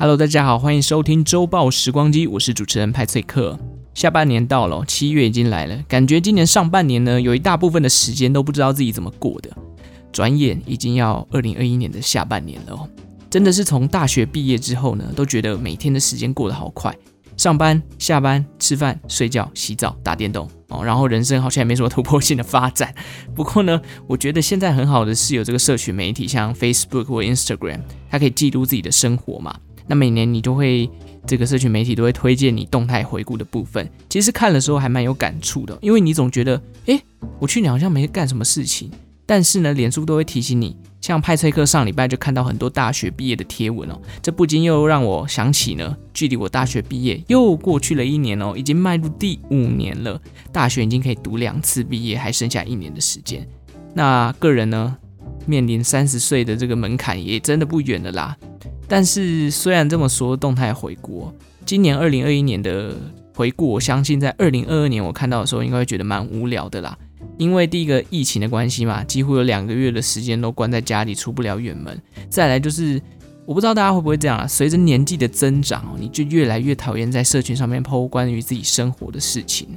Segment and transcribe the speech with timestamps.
[0.00, 3.58] Hello，大家好，欢迎收听周报时光机，我是主持人派翠克。
[3.94, 9.50] 下半年到了，七月已经来了，感觉今年上半年呢，有一大部分的时间都不知道自己怎么过的。
[10.12, 12.88] 转眼已经要二零二一年的下半年了，
[13.28, 16.96] 真的是从大学毕业之后呢，都觉得每天的时间过得好快，
[17.36, 22.94] 上班、下班、吃饭、睡觉、洗澡、打电动哦，然后人生好像也没什么突破性的发展。
[23.34, 29.58] 不过呢，我觉得现在很好的是有这个社群媒体，像 Facebook 或 Instagram，它可以记录自己的生活嘛。
[29.88, 30.88] 那每年你就会
[31.26, 37.02] 这个社群媒体都会推荐你动态回顾的部分，其实看的时候还蛮有感触的，因为你总觉得，诶，
[37.38, 38.90] 我去年好像没干什么事情，
[39.26, 50.20] 但是呢，脸书都会提醒你，像派翠克上礼拜就看到很多大学毕业的贴文哦，这不禁又让我想起呢，距离我大学毕业又过去了一年哦，已经迈入第五年了，
[50.52, 53.46] 大学已经可以读两次毕业，还剩下一年的时间，
[53.94, 54.96] 那个人呢，
[55.46, 58.36] 面临三十岁的这个门槛也真的不远了啦。
[58.88, 61.30] 但是虽然这么说，动态回顾，
[61.66, 62.96] 今年二零二一年的
[63.34, 66.96] 回顾，我相信在二零二二年我看到的时候，应该会觉得蛮无聊的啦。
[67.36, 72.00] 因为第一个疫情的关系嘛，几乎有两个月的时间都关在家里，出不了远门。
[72.30, 73.00] 再来就是，
[73.44, 79.68] 我不知道大家会不会这样啊，随着年纪的增长，你就越来越讨厌在社群上面 po 关于自己生活的事情。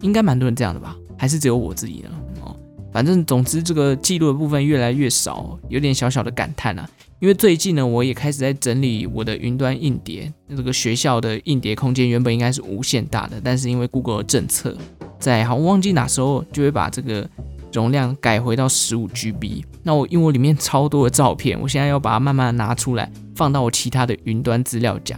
[0.00, 0.96] 应该蛮多人这样的吧？
[1.16, 2.10] 还是只有我自己呢？
[2.42, 2.56] 哦，
[2.90, 6.88] 反正总之这个记录的部分越来越少，有点小小的感叹啊。
[7.20, 10.32] 因为最近呢，我也开始在整理我的云端硬碟。
[10.46, 14.74] 那这个学校的硬碟空间原本应该是无限大的，但是因为 Google 的政策，
[15.18, 17.28] 在好像忘记哪时候就会把这个
[17.74, 19.62] 容量改回到十五 GB。
[19.82, 25.14] 那我因为我里面超多的照片，我现在要把它慢慢拿出来，放到我其他的云端资料夹。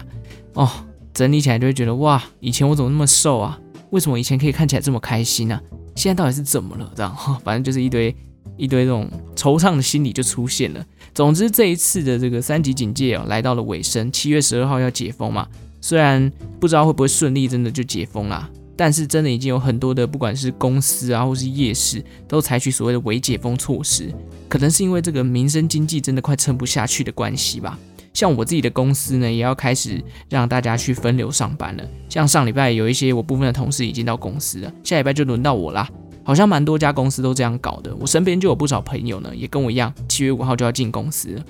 [0.54, 0.68] 哦，
[1.14, 3.60] 整理起来就会觉得哇，以前我怎么那么瘦啊？
[3.90, 5.60] 为什么以前可以看起来这么开心呢？
[5.94, 6.92] 现在到底是怎么了？
[6.96, 8.12] 这样，反正就是一堆
[8.56, 10.84] 一堆这种惆怅的心理就出现了。
[11.14, 14.10] 总之，这一次的这个三级警戒哦，来到了尾声。
[14.10, 15.46] 七月十二号要解封嘛，
[15.80, 24.10] 虽然不知道会不会顺利，真的就解封啦，但是真的已经有很多的，不管是公司啊，或是夜市，都采取所谓的微解封措施。
[24.48, 27.78] 可能是因为这个民生经济真的快撑不下去的关系吧。
[28.14, 31.84] 像我自己的公司呢，也要开始让大家去分流上班了。
[32.08, 35.88] 像上礼拜有一些我部分的同事已经到公司了，下礼拜就轮到我啦。
[36.24, 41.40] 好像蛮多家公司都这样搞的，我身边就有不少朋友呢，也跟我一样，七月五号就要进公司，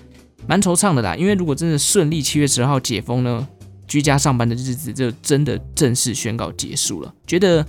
[0.46, 1.14] 蛮惆怅的啦。
[1.14, 3.46] 因为如果真的顺利七月十号解封呢，
[3.86, 7.14] 居家上班的日子就真的正式宣告结束了。
[7.26, 7.64] 觉得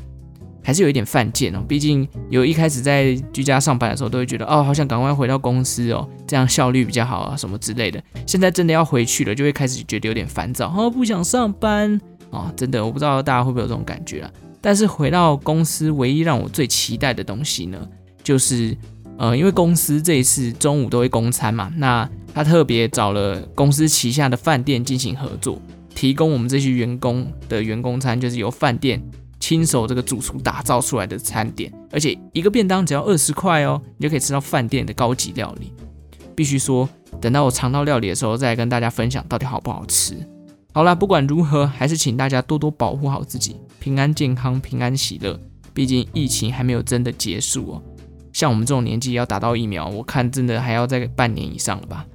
[0.64, 8.02] 还是有一点犯贱哦，毕竟有一开始在居家上班的时候，都会觉得哦，好想赶快回到公司哦，这样效率比较好啊，什么之类的。
[8.26, 12.00] 现在真的要回去了，就会开始觉得有点烦躁，哦，不想上班，
[12.30, 14.32] 哦，真的，我不知道大家会不会有这种感觉啊。
[14.64, 17.86] 但是回到公司，唯一让我最期待的东西呢，
[18.24, 18.78] 就是，
[19.18, 25.62] 呃，因为公司这一次中午都会供餐嘛，那他特别找了公司旗下的饭店进行合作，
[25.94, 29.04] 提供我们这些员工的员工餐，就是由饭店
[29.38, 35.74] 亲手这个主厨打造出来的餐点，而且一个便当只要二十块哦，你就可以吃到饭店的高级料理。
[36.34, 36.88] 必须说，
[37.20, 40.16] 等到我尝到料理的时候，再跟大家分享到底好不好吃。
[40.74, 45.38] 好啦，不管如何，还是请大家多多保护好自己，平安健康，平安喜乐。
[45.74, 47.84] 毕竟疫情还没有真的结束哦。
[48.32, 52.06] 像我们这种年纪要打到疫苗，我看真的还要再半年以上了吧。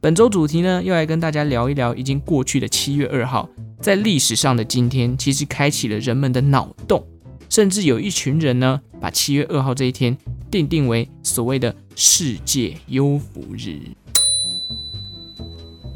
[0.00, 3.48] 本周主题呢，又来跟大家聊一聊已经过去的七月二号，
[3.80, 7.04] 在历史上的今天，其实开启了人们的脑洞，
[7.48, 10.16] 甚至有一群人呢，把七月二号这一天
[10.48, 13.80] 定定为所谓的世界优抚日。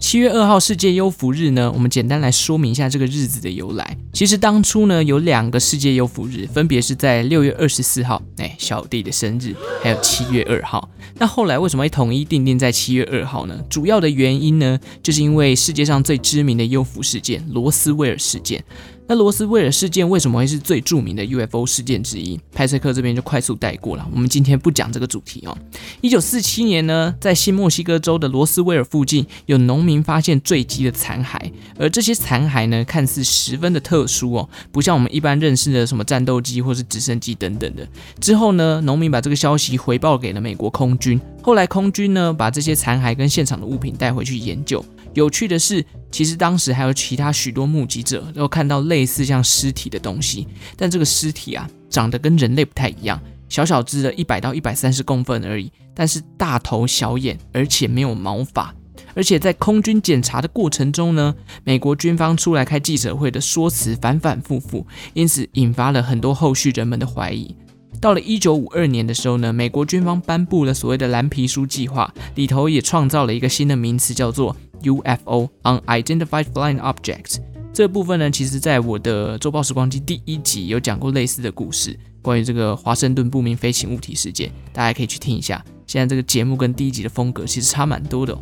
[0.01, 3.97] 七月二号世界优抚日呢，我们简单来说明一下这个日子的由来。
[4.15, 10.89] 其实当初呢，有两个世界优抚日，分别是在六月二十四号，哎，小弟的生日，还有七月二号。
[11.17, 13.55] 那后来为什么会统一定定在七月二号呢？
[13.69, 18.65] 主要的原因呢，就是因为世界上最知名的优抚事件——罗斯威尔事件。
[19.11, 22.39] 那罗斯威尔事件为什么会是最著名的 UFO 事件之一？
[22.55, 24.09] 派翠克这边就快速带过了。
[24.13, 25.59] 我们今天不讲这个主题哦。
[26.01, 37.85] 一九四七年呢，在新墨西哥州的罗斯威尔附近，有农民发现坠机的残骸，而这些残骸呢，看似十分的特殊哦，不像我们一般认识的什么战斗机或是直升机等等的。
[38.21, 44.85] 之后呢，农民把这个消息回报给了美国空军，后来空军呢，把这些残骸跟现场的物品带回去研究。
[45.15, 50.47] 有趣的是，其实当时还有其他许多目击者都看到类似像尸体的东西，
[50.77, 58.73] 但这个尸体啊，长得跟人类不太一样，小小只的，一百到一百三十公分而已，但是大头小眼，而且没有毛发，
[59.15, 61.35] 而且在空军检查的过程中呢，
[61.65, 67.55] 美国军方出来开记者会的说辞反反复复，因此引发了很多后续人们的怀疑。
[68.01, 77.41] 到了一九五二年的时候呢，美国军方颁布了所谓的蓝皮书计划，里头也创造了一个新的名词，叫做 UFO（Unidentified Flying Objects）。
[77.75, 85.63] 这部分呢，其实在我的周报时光机第一集有讲过类似的故事，关于这个华盛顿不明飞行物体事件，大家可以去听一下。
[85.87, 88.41] 现在这个节目跟第一集的风格其实差蛮多的哦。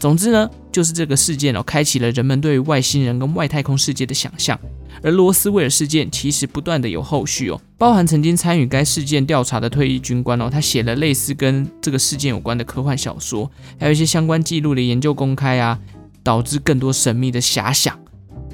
[0.00, 0.48] 总之呢，
[0.78, 4.56] 就是这个事件哦，开启了人们对外星人跟外太空世界的想象。
[5.02, 15.76] 而罗斯威尔事件其实不断的有后续哦，包含曾经参与该事件调查的退役军官哦，他写了类似跟这个事件有关的科幻小说，还有一些相关记录的研究公开啊，
[16.22, 17.98] 导致更多神秘的遐想。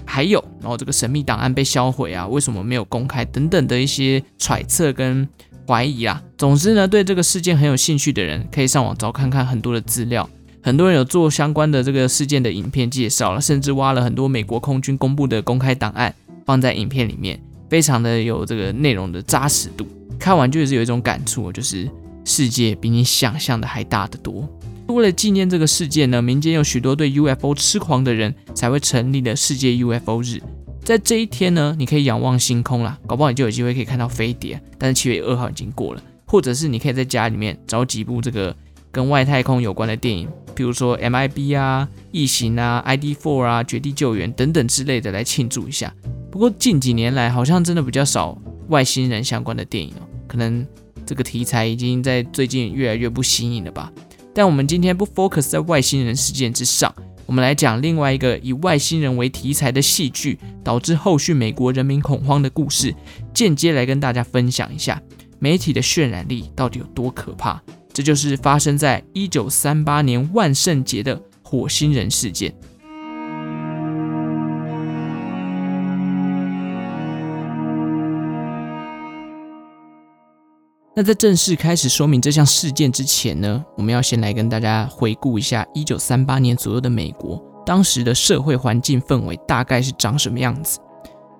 [0.07, 5.29] 还有，然后这个神秘档案被销毁啊，为什么没有公开等等的一些揣测跟
[5.69, 6.23] 怀疑啊。
[6.39, 10.27] 总之呢，对这个事件很有兴趣的人，可以上网找看看很多的资料。
[10.65, 16.15] 很多人有做相关的这个事件的影片介绍了，甚至挖了很多美国空军公布的公开档案
[16.47, 17.39] 放在影片里面，
[17.69, 19.87] 非常的有这个内容的扎实度。
[20.19, 21.87] 看完就是有一种感触，就是
[22.25, 24.49] 世界比你想象的还大得多。
[24.87, 30.41] 为了纪念这个事件呢，民间有许多对 UFO 痴狂的人才会成立的世界 UFO 日。
[30.83, 34.59] 在这一天呢，你可以仰望星空啦，搞不好你就有机会可以看到飞碟。
[34.79, 38.57] 但是七月二号已经过了，或者是你可以在家里面找几部这个
[38.91, 40.27] 跟外太空有关的电影。
[40.55, 45.93] 比如说 MIB 啊、异形啊、ID4 啊、绝地救援等等之类的来庆祝一下。
[46.31, 48.37] 不过近几年来好像真的比较少
[48.69, 50.67] 外星人相关的电影哦，可能
[51.07, 53.93] 这个题材已经在最近越来越不新颖了吧。
[54.35, 56.93] 但我们今天不 focus 在外星人事件之上，
[57.25, 62.93] 我们来讲另外一个以外星人为题材的戏剧，导致后续美国人民恐慌的故事，
[63.33, 65.01] 间接来跟大家分享一下
[65.39, 67.63] 媒体的渲染力到底有多可怕。
[67.95, 72.53] 这就是发生在一九三八年万圣节的火星人事件。
[80.97, 90.81] 那在正式开始说明这项事件之前呢，我们要先来跟大家回顾一下一九三八年左右的美国，当时的社会环境氛围大概是长什么样子。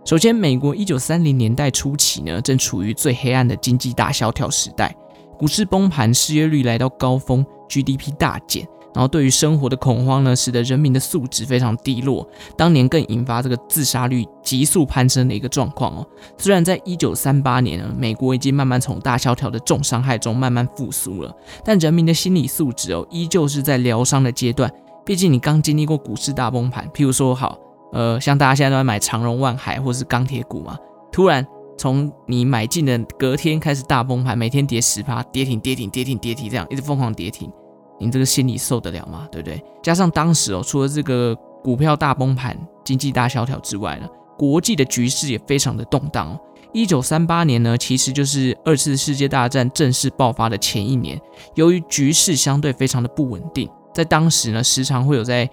[0.05, 4.95] 首先，美国一九三零年代初期呢，正处于最黑暗的经济大萧条时代。
[5.45, 12.27] 股市崩盘，失业率来到高峰，GDP 大减，然后对于生活的恐慌呢，使得人民的素质非常低落。
[12.57, 16.07] 当年更引发这个自杀率急速攀升的一个状况哦。
[16.39, 21.31] 虽然在一九三八年呢，美国已经慢慢从大萧条的重伤害中慢慢复苏了，
[21.63, 24.73] 但人民的心理素质哦，依旧是在疗伤的阶段。
[25.05, 27.59] 毕竟你刚经历过股市大崩盘，譬如说好，
[27.93, 30.79] 呃，像大家现在都在买长荣、万海或是钢铁股嘛，
[31.13, 31.47] 突然。
[31.77, 37.51] 从你买进的隔天开始大崩盘，每天跌十趴，跌停跌停跌停跌停，这样一直疯狂跌停，
[37.99, 39.29] 你这个心里受得了吗？
[39.31, 39.63] 对不对？
[39.83, 46.41] 加上当时哦，除了这个股票大崩盘、经济大萧条之外呢，国际的局势也非常的动荡哦。
[46.73, 51.21] 一九三八年呢，其实就是二次世界大战正式爆发的前一年。
[51.55, 55.49] 由于局势相对非常的不稳定，在当时呢，时常会有在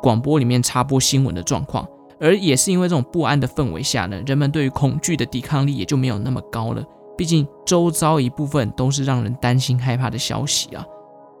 [0.00, 1.86] 广播里面插播新闻的状况。
[2.22, 6.82] 而也是因为这种不安的氛围下呢，人们对于恐惧的抵抗力也就没有那么高了。
[7.18, 10.86] 毕竟周遭一部分都是让人担心害怕的消息啊。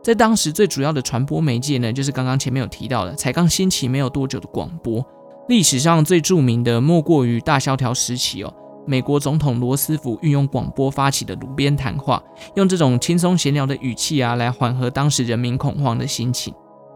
[0.02, 5.00] 在当时最主要的传播媒介呢，就是刚刚前面有提到的，才刚兴起没有多久的广播。
[5.48, 8.52] 历史上最著名的莫过于大萧条时期哦，
[8.84, 12.20] 美国总统罗斯福运用广播发起的炉边谈话，
[12.56, 16.52] 用这种轻松闲聊的语气啊，来缓和当时人民恐慌的心情。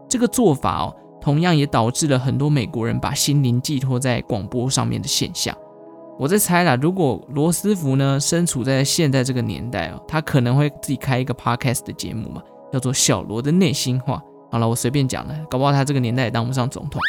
[0.09, 0.95] 这个做法哦。
[1.21, 5.55] 同样也导致了很多美国人把心灵寄托在广播上面的现象。
[6.19, 14.15] 我在猜啦，如果罗斯福呢身处在现在这个年代哦，他可能会自己开一个 podcast 的节目嘛，叫做《小罗的内心话》。
[14.51, 17.01] 好了，我随便讲了，搞不好他这个年代也当不上总统。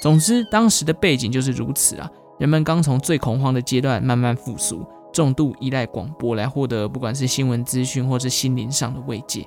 [0.00, 9.46] 总之，当时的背景就是如此啊，人们刚从最恐慌的阶段慢慢复苏，重度依赖广播来获得不管是新闻资讯或是心灵上的慰藉。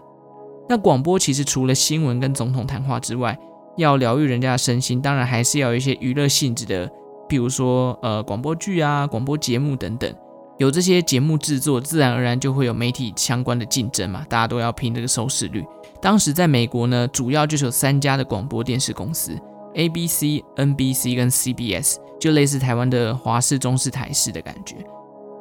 [0.70, 3.36] 那广播其实除了新闻跟总统谈话之外，
[3.78, 6.92] 要疗愈人家的身心，当然还是要有一些娱乐性质的，
[7.30, 10.14] 比如说呃广播剧啊、广播节目等等。
[10.58, 15.64] 有这些节目制作，自然而然就会有媒体相关的竞争嘛，大家都要拼这个收视率。
[16.02, 19.38] 当时在美国呢，主要就是有三家的广播电视公司
[19.76, 24.78] ：ABC、NBC 跟 CBS，就类似台湾的华视、中视、台视的感觉。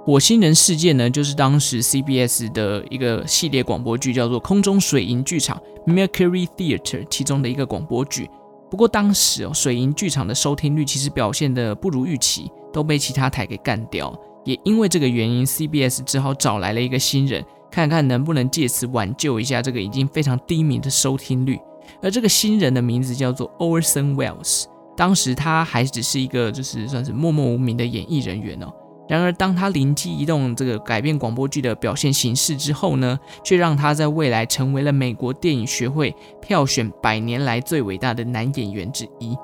[0.06, 5.60] 火星人事件呢，就是当时 CBS 的一个系列广播剧，叫做《空中水银剧场》
[5.92, 8.30] （Mercury Theater） 其中的一个广播剧。
[8.70, 14.16] 不过当时哦，水银剧场的收听率其实表现得不如预期，都被其他台给干掉。
[14.44, 21.58] 也因为这个原因，CBS 只好找来了一个新人，看看能不能借此挽救一下这个已经非常低迷的收听率。
[22.00, 24.66] 而这个新人的名字叫做 Orson Welles。
[24.96, 28.72] 当时他还只是一个就是算是默默无名的演艺人员哦。
[29.08, 39.36] 然而，当他灵机一动，这个改变广播剧的表现形式之后呢，却让他在未来成为了美国电影学会票选百年来最伟大的男演员之一。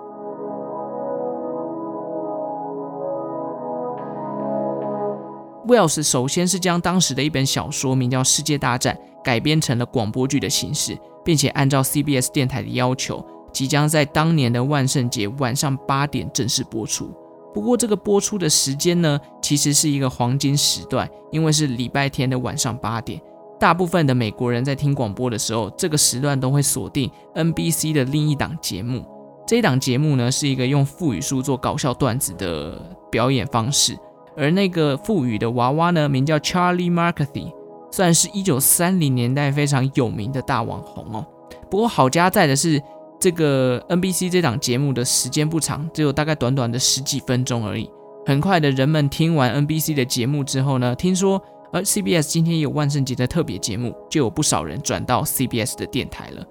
[5.68, 8.92] Wells 首先是将当时的一本小说，名叫《世界大战》，
[9.22, 17.14] 改编成了广播剧的形式，并且按照 CBS 电台的要求，即将在当年的万圣节晚上八点正式播出。
[17.52, 23.20] 不过，这个播出的时间呢，其实是一个黄金时段，因为是礼拜天的晚上八点。
[23.60, 29.04] 大部分的美国人在听广播的时候，这个时段都会锁定 NBC 的另一档节目。
[29.46, 32.80] 这档节目呢，是一个用腹语术做搞笑段子的
[33.10, 33.96] 表演方式。
[34.36, 37.52] 而那个腹语的娃娃呢，名叫 Charlie McCarthy，
[37.90, 41.26] 算是一九三零年代非常有名的大网红哦。
[41.70, 42.82] 不过好家在的是。
[43.22, 47.88] 这个 NBC 这档节目的时间不长，只有大概短短的十几分钟而已。
[48.26, 51.40] 很快的，人们听完 NBC 的节目之后呢，听说
[51.72, 56.44] 而 CBS 今天有万圣节的特别节目，就有不少人转到 CBS 的电台了。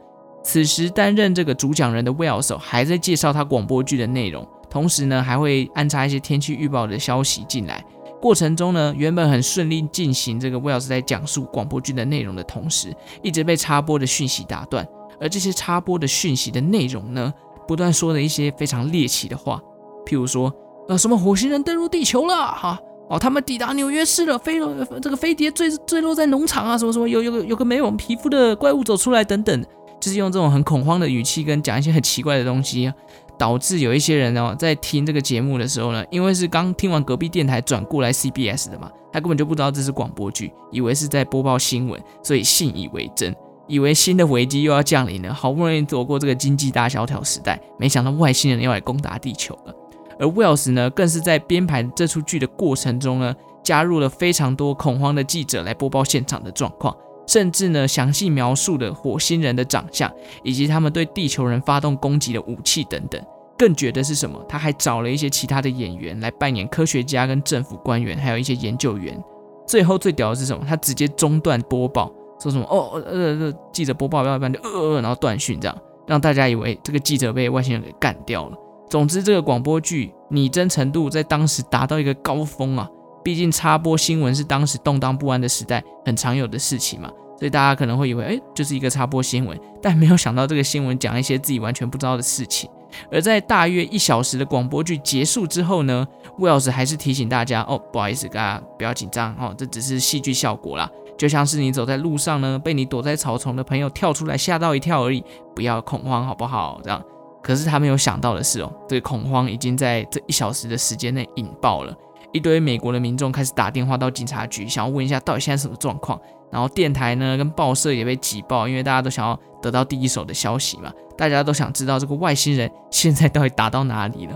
[0.45, 7.83] 此时担任这个主讲人的 Wells 还在介绍他广播剧的内容，同时呢还会安插一些天气预报的消息进来。
[8.21, 14.87] 过程中呢，原本很顺利进行，这个 Wells 在讲述广播剧的内容的同时，一直被插播的讯息打断。
[15.21, 17.31] 而这些插播的讯息的内容呢，
[17.67, 19.61] 不断说了一些非常猎奇的话，
[20.05, 20.51] 譬如说，
[20.89, 29.63] 呃，什么火星人登陆地球了，哈，哦，他们抵达纽约市了，飞了，这个飞碟坠坠落在农场啊，什么什么，有有有个没有皮肤的怪物走出来等等，
[29.99, 32.91] 就是用这种很恐慌的语气跟讲一些很奇怪的东西，
[33.37, 43.35] 导致有一些人哦，在听这个节目的时候呢，因为是刚听完隔壁电台转过来 CBS 的嘛，他根本就不知道这是广播剧，以为是在播报新闻，所以信以为真。
[43.71, 49.73] 以为新的危机又要降临了，好不容易躲过这个经济大萧条时代，没想到外星人要来攻打地球了。
[50.19, 56.93] 而 Wells 呢，更是在编排这出剧的过程中呢，加入了非常多恐慌的记者来播报现场的状况，
[57.25, 60.11] 甚至呢，详细描述了火星人的长相，
[60.43, 63.23] 以及他们对地球人发动攻击的武器等等。
[63.57, 64.43] 更绝的是什么？
[64.49, 69.17] 他还找了一些其他的演员来扮演科学家跟政府官员，还有一些研究员。
[69.65, 70.65] 最后最屌的是什么？
[70.67, 72.11] 他直接中断播报。
[72.41, 72.65] 说什么？
[72.69, 78.57] 哦，呃，呃，记者播报要不然就呃，然后断讯，这样让大家以为这个记者被外星人给干掉了。
[78.89, 82.89] 总之，这个广播剧拟真程度在当时达到一个高峰啊！
[83.23, 87.07] 毕竟插播新闻是当时动荡不安的时代很常有的事情嘛，
[87.37, 92.69] 所以大家可能会以为，哎，就是一个插播新闻，但没有想到这个新闻讲一些自己完全不知道的事情。
[93.09, 96.05] 而在大约一小时的广播剧结束之后呢
[96.37, 100.89] ，Wells 还是提醒大家，哦，不好意思，大家不要紧张哦，这只是戏剧效果啦。
[101.21, 105.23] 就像是你走在路上呢，被你躲在草丛的朋友跳出来吓到一跳而已，
[105.55, 106.81] 不要恐慌，好不好？
[106.83, 106.99] 这样。
[107.43, 111.95] 可是他没有想到的是哦，这个恐慌已经在这一小时的时间内引爆了，
[112.33, 116.19] 一堆美国的民众开始打电话到警察局，想要问一下到底现在什么状况。
[116.49, 124.35] 然后电台呢跟报社也被挤爆，因为大家都想要得到第一手的消息嘛，大家都想知道这个外星人现在到底打到哪里了。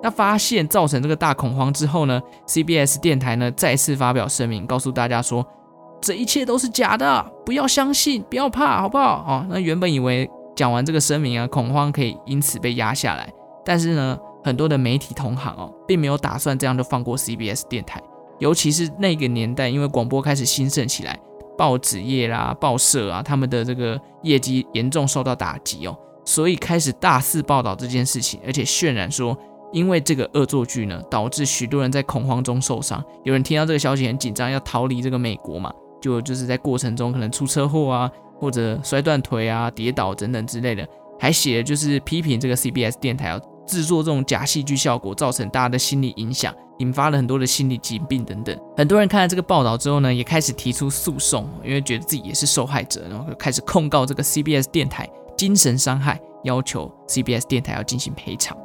[0.00, 5.44] 那发现造成这个大恐慌之后呢，CBS 电台呢再次发表声明，告诉大家说，
[6.00, 9.24] 这一切都是假的，不要相信，不要怕，好不好？
[9.26, 13.28] 哦，那原本以为讲完这个声明啊，恐慌可以因此被压下来，
[13.64, 18.00] 但是呢，很多的媒体同行哦，并没有打算这样就放过 CBS 电台，
[18.38, 21.18] 尤其是那个年代，因为广播开始兴盛起来，
[21.56, 29.36] 报纸业啦、报社啊，他们的这个业绩严重受到打击哦，所以开始大肆报道这件事情，而且渲染说。
[29.72, 33.02] 因为这个恶作剧呢，导致许多人在恐慌中受伤。
[33.24, 40.86] 有人听到这个消息很紧张，要逃离这个美国嘛，就就是在过程中可能出车祸啊，或者摔断腿啊、跌倒等等之类的。
[41.20, 48.56] 还写了就是批评这个 CBS 电台要制作这种假戏剧效果，造成大家的心理影响，引发了很多的心理疾病等等。
[48.76, 58.56] 很多人看了这个报道之后呢，也开始提出诉讼，因为觉得自己也是受害者，然后开始控告这个 CBS 电台精神伤害，要求 CBS 电台要进行赔偿。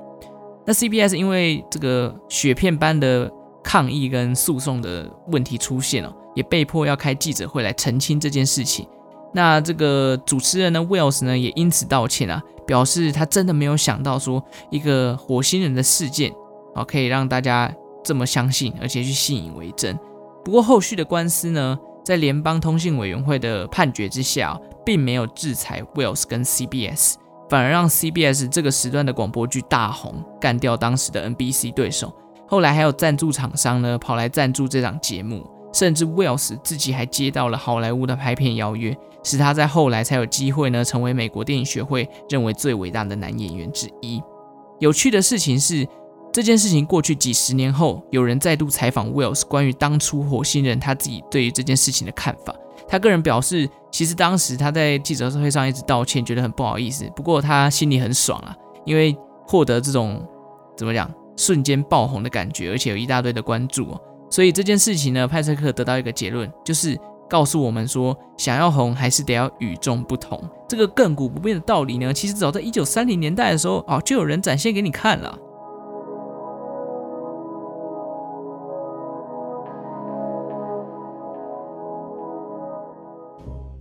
[0.65, 3.31] 那 CBS 因为这个雪片般的
[3.63, 8.87] 抗议跟诉讼的问题出现了，也被迫要开记者会来澄清这件事情。
[9.33, 16.31] 那这个主持人呢，Wells 呢也因此道歉啊，表示他真的没有想到说一个火星人的事件
[16.75, 19.97] 啊可以让大家这么相信，而且去信以为真。
[20.45, 27.15] 不过后续的官司呢，在联邦通信委员会的判决之下，并没有制裁 Wells 跟 CBS。
[27.49, 32.13] 反而让 CBS 这个时段的广播剧大红，干掉当时的 NBC 对手。
[32.47, 44.21] 后来还有赞助厂商呢，跑来赞助这档节目，甚至 Wells 自己还接到了好莱坞的拍片邀约，使他在后来才有机会呢，成为美国电影学会认为最伟大的男演员之一。
[44.79, 45.87] 有趣的事情是，
[46.31, 52.53] 这件事情过去几十年后，有人再度采访 Wells 关于当初火星人他自己对于这件事情的看法。
[52.87, 57.09] 他个人表示，其实当时他在记者会上一直道歉，觉得很不好意思。
[57.15, 59.15] 不过他心里很爽啊，因为
[59.47, 60.25] 获得这种
[60.77, 64.01] 怎么讲瞬间爆红的感觉，而且有一大堆的关注哦。
[64.29, 66.97] 所以这件事情呢，派翠克得到一个结论，就是
[67.29, 70.41] 告诉我们说，想要红还是得要与众不同。
[70.67, 75.37] 这个亘古不变的道理呢，其实早在一九三零年代的时候啊，就有人展现给你看了。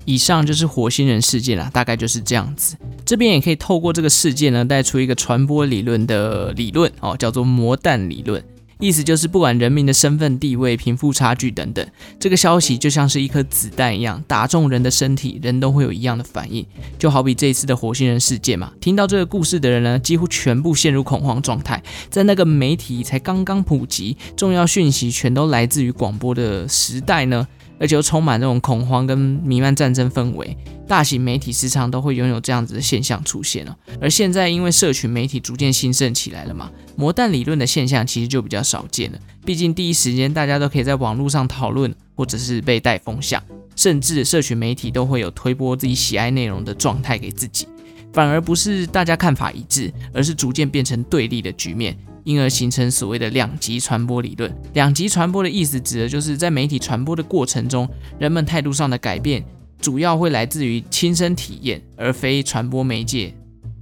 [0.04, 2.76] 以上就是火星人事件啦，大概就是这样子。
[3.04, 8.42] 这边也可以透过这个事件呢，带出一个传播理论的理论哦，叫做魔弹理论。
[8.80, 11.86] 意思就是，不管人民的身份地位、贫富差距等等，
[12.18, 16.66] 这个消息就像是一颗子弹一样，打中人的身体，人都会有一样的反应。
[16.98, 21.80] 就好比这一次的火星人事件嘛，听到这个故事的人呢，几乎全部陷入恐慌状态。
[22.10, 27.46] 在那个媒体才刚刚普及、重要讯息全都来自于广播的时代呢，
[27.82, 33.74] 而且又充满这种恐慌跟弥漫战争氛围，大型媒体时常都会拥有这样子的现象出现哦。
[34.00, 39.18] 而现在因为社群媒体逐渐兴盛起来了嘛，魔弹理论的现象其实就比较少见了。
[39.44, 43.42] 毕竟第一时间大家都可以在网络上讨论，或者是被带风向，
[43.74, 47.66] 甚至社群媒体都会有推播自己喜爱内容的状态给自己，
[48.12, 51.96] 反而不是大家看法一致，而是逐渐变成对立的局面。
[52.24, 54.56] 因而形成所谓的两极传播理论。
[54.74, 59.44] 两极传播的意思指的就是在媒体传播的过程中，人们态度上的改变
[59.80, 63.34] 主要会来自于亲身体验，而非传播媒介。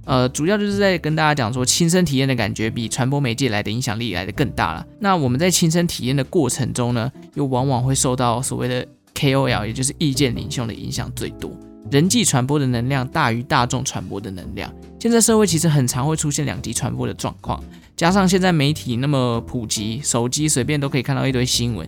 [0.05, 4.83] 呃，主要就是在跟大家讲说，亲身体验的感觉比传播媒介来的影响力来的更大了。
[4.99, 11.51] 那我们在亲身体验的过程中呢，又往往会受到所谓的 KOL，也就是意见领袖的影响最多。
[11.91, 14.73] 人际传播的能量大于大众传播的能量。
[14.97, 17.61] 现在社会其实很常会出现两极传播的状况。
[17.97, 21.87] 加上现在媒体那么普及，手机随便都可以看到一堆新闻。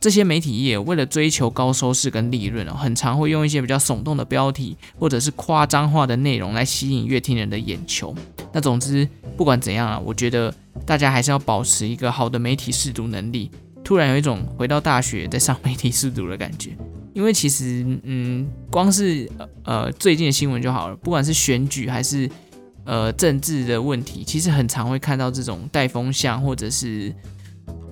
[0.00, 8.14] 这些媒体业为了追求高收视跟利润哦，很常会用一些比较耸动的标题或者是夸张化的内容来吸引阅听人的眼球。
[8.52, 10.52] 那总之不管怎样啊，我觉得
[10.84, 13.50] 大家还是要保持一个好的媒体识读能力。
[13.84, 16.76] 突然有一种回到大学在上 媒体试读的感觉，
[17.18, 19.28] 因为其实嗯，光是
[19.64, 22.30] 呃最近的新闻就好了，不管是选举还是。
[22.90, 27.14] 呃，政治的问题其实很常会看到这种带风向，或者是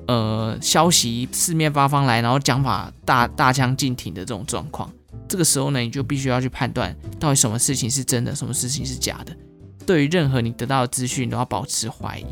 [0.07, 4.91] 呃消息四面八方来，然后讲法大大相径庭的这种状况。
[5.29, 9.37] 这个时候呢，你就必须要去判断到底什么事情是真的，什么事情是假的。
[9.85, 12.25] 对于任何你得到的资讯，都要保持怀疑，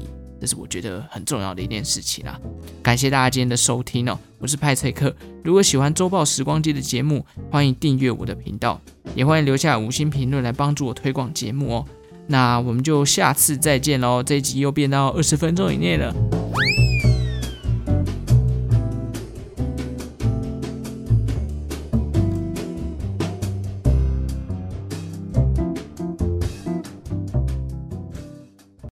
[0.44, 2.38] 这是我觉得很重要的一件事情啦。
[2.82, 5.16] 感谢大家今天的收听哦，我是派翠克。
[5.42, 8.78] 如果喜欢周报时光机的节目，欢迎订阅我的频道，
[9.14, 11.86] 也欢迎留下五星评论来帮助我推广节目哦。
[12.26, 14.22] 那我们就下次再见喽！
[14.22, 16.14] 这一集又变到二十分钟以内了。